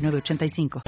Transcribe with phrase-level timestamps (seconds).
[0.00, 0.82] 906985.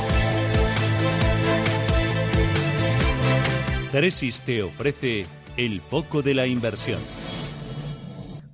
[3.90, 5.26] Tresis te ofrece
[5.56, 6.98] el foco de la inversión.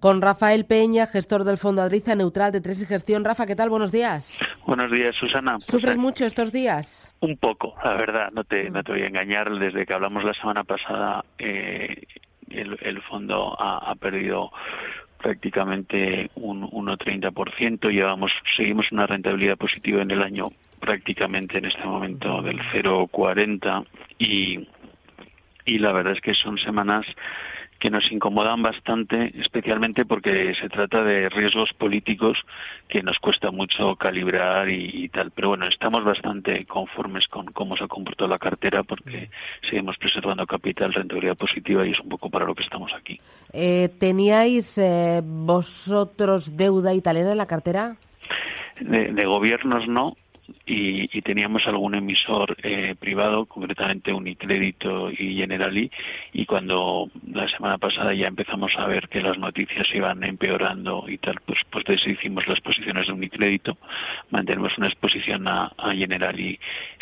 [0.01, 3.25] Con Rafael Peña, gestor del Fondo Adriza Neutral de Tresis Gestión.
[3.25, 3.69] Rafa, ¿qué tal?
[3.69, 4.39] Buenos días.
[4.65, 5.59] Buenos días, Susana.
[5.61, 7.13] ¿Sufres mucho estos días?
[7.21, 9.51] Un poco, la verdad, no te, no te voy a engañar.
[9.59, 12.05] Desde que hablamos la semana pasada, eh,
[12.51, 14.51] el, el, fondo ha, ha perdido
[15.19, 17.91] prácticamente un 1,30%.
[17.91, 20.49] Llevamos, seguimos una rentabilidad positiva en el año
[20.81, 23.85] prácticamente en este momento del 0,40
[24.19, 24.67] y,
[25.65, 27.05] y la verdad es que son semanas
[27.79, 32.39] que nos incomodan bastante, especialmente porque se trata de riesgos políticos
[32.89, 35.31] que nos cuesta mucho calibrar y, y, tal.
[35.31, 39.31] Pero bueno, estamos bastante conformes con cómo se ha comportado la cartera porque
[39.69, 43.21] seguimos preservando capital, rentabilidad positiva y es un poco para lo que estamos aquí.
[43.53, 47.97] Eh, ¿Teníais eh, vosotros deuda italiana en la cartera?
[48.81, 50.17] De, de gobiernos no,
[50.69, 55.91] y, y, teníamos algún emisor eh, privado, concretamente Unicrédito y Generali,
[56.35, 61.17] y cuando la semana pasada ya empezamos a ver que las noticias iban empeorando y
[61.17, 63.79] tal, pues, pues deshicimos las posiciones de Unicrédito,
[64.31, 66.59] mantenemos una exposición a, a Generali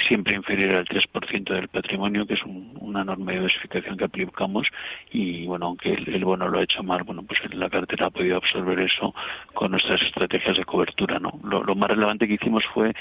[0.06, 4.68] siempre inferior al 3% del patrimonio, que es un, una enorme diversificación que aplicamos,
[5.10, 8.10] y bueno, aunque el, el, bono lo ha hecho mal, bueno, pues la cartera ha
[8.10, 9.12] podido absorber eso
[9.54, 11.32] con nuestras estrategias de cobertura, ¿no?
[11.42, 12.92] Lo, lo más relevante que hicimos fue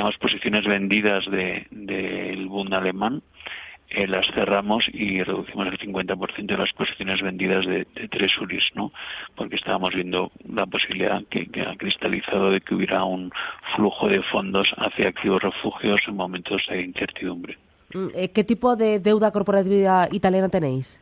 [0.00, 3.22] teníamos posiciones vendidas del de, Bund alemán,
[3.90, 8.92] eh, las cerramos y reducimos el 50% de las posiciones vendidas de, de Treasuries, ¿no?
[9.36, 13.30] Porque estábamos viendo la posibilidad que, que, ha cristalizado de que hubiera un
[13.76, 17.58] flujo de fondos hacia activos refugios en momentos de incertidumbre.
[18.32, 20.98] ¿Qué tipo de deuda corporativa italiana tenéis?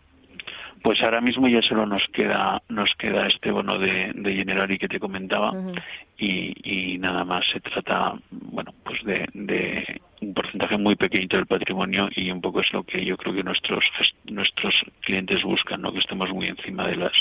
[0.83, 4.89] Pues ahora mismo ya solo nos queda nos queda este bono de, de Generali que
[4.89, 5.83] te comentaba uh -huh.
[6.19, 7.45] y, y, nada más.
[7.53, 12.61] Se trata bueno pues de, de, un porcentaje muy pequeñito del patrimonio y un poco
[12.61, 13.85] es lo que yo creo que nuestros
[14.25, 17.13] nuestros clientes buscan no que estemos muy encima de las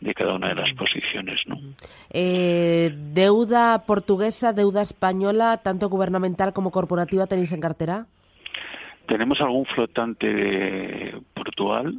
[0.00, 1.58] de cada una de las posiciones no
[2.10, 8.06] eh, deuda portuguesa deuda española tanto gubernamental como corporativa tenéis en cartera
[9.06, 11.94] tenemos algún flotante de Portugal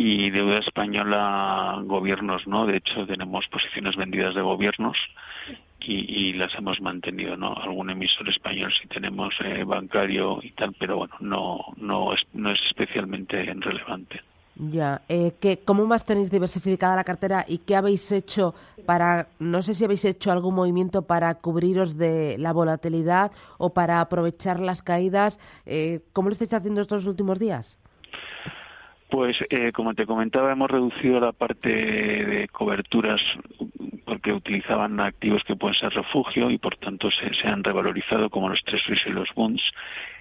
[0.00, 4.96] y deuda española gobiernos no de hecho tenemos posiciones vendidas de gobiernos
[5.80, 10.72] y, y las hemos mantenido no algún emisor español sí tenemos eh, bancario y tal
[10.78, 14.20] pero bueno no no es no es especialmente relevante
[14.60, 18.56] ya, eh, ¿qué, ¿cómo más tenéis diversificada la cartera y qué habéis hecho
[18.86, 24.00] para, no sé si habéis hecho algún movimiento para cubriros de la volatilidad o para
[24.00, 25.38] aprovechar las caídas?
[25.64, 27.78] Eh, ¿Cómo lo estáis haciendo estos últimos días?
[29.10, 33.20] Pues, eh, como te comentaba, hemos reducido la parte de coberturas
[34.04, 38.62] porque utilizaban activos que pueden ser refugio y, por tanto, se, han revalorizado como los
[38.64, 39.62] treasuries y los bonds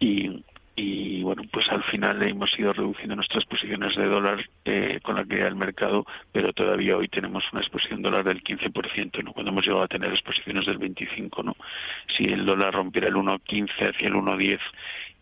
[0.00, 0.42] y
[0.78, 5.24] y bueno, pues al final hemos ido reduciendo nuestras posiciones de dólar eh, con la
[5.24, 9.32] caída del mercado, pero todavía hoy tenemos una exposición dólar del 15%, ¿no?
[9.32, 11.56] Cuando hemos llegado a tener exposiciones del 25, ¿no?
[12.16, 14.60] Si el dólar rompiera el 1.15 hacia el 1.10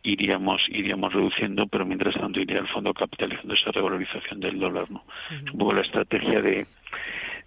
[0.03, 5.05] iríamos iríamos reduciendo, pero mientras tanto iría el fondo capitalizando esa revalorización del dólar, ¿no?
[5.31, 6.67] Es un poco la estrategia de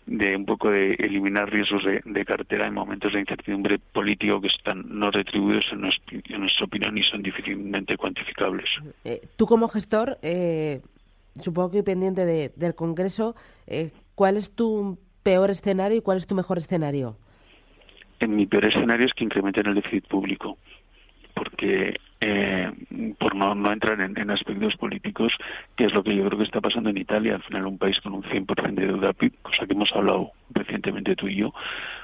[0.10, 4.48] de un poco de eliminar riesgos de, de, cartera en momentos de incertidumbre político que
[4.48, 8.66] están no retribuidos en, nuestra, en nuestra opinión y son difícilmente cuantificables.
[9.06, 10.82] Eh, tú como gestor, eh,
[11.40, 13.36] supongo que pendiente de, del Congreso,
[13.68, 17.16] eh, ¿cuál es tu peor escenario y cuál es tu mejor escenario?
[18.20, 20.58] En mi peor escenario es que incrementen el déficit público,
[21.36, 22.09] porque por
[23.40, 25.34] no, no entrar en, en, aspectos políticos,
[25.76, 28.00] que es lo que yo creo que está pasando en Italia, al final un país
[28.02, 31.54] con un 100% de deuda PIB, cosa que hemos hablado recientemente tú y yo,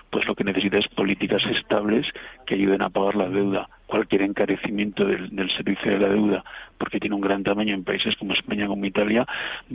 [0.09, 2.07] pues lo que necesita es políticas estables
[2.45, 6.43] que ayuden a pagar la deuda cualquier encarecimiento del, servicio de la deuda,
[6.77, 9.25] porque tiene un gran tamaño en países como España, como Italia,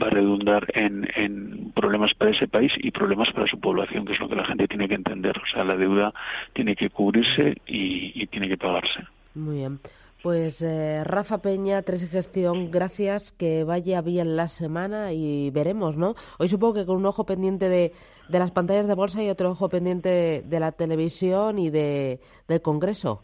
[0.01, 4.19] va a redundar en, problemas para ese país y problemas para su población, que es
[4.19, 5.37] lo que la gente tiene que entender.
[5.37, 6.13] O sea, la deuda
[6.53, 9.05] tiene que cubrirse y, tiene que pagarse.
[9.35, 9.79] Muy bien.
[10.21, 16.13] Pues eh, Rafa Peña, Tres Gestión, gracias, que vaya bien la semana y veremos, ¿no?
[16.37, 17.91] Hoy supongo que con un ojo pendiente de,
[18.29, 22.61] de las pantallas de bolsa y otro ojo pendiente de, la televisión y de, del
[22.61, 23.23] Congreso.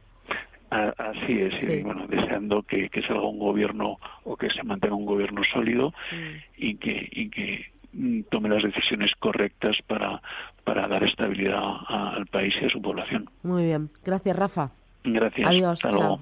[0.72, 1.82] Así es, sí.
[1.82, 6.36] bueno, deseando que, que, salga un gobierno o que se mantenga un gobierno sólido mm.
[6.58, 10.22] y que, y que mm, tome las decisiones correctas para,
[10.64, 13.30] para dar estabilidad al país y a su población.
[13.44, 14.72] Muy bien, gracias Rafa.
[15.04, 15.48] Gracias.
[15.48, 15.86] Adiós.
[15.86, 16.22] Hasta luego.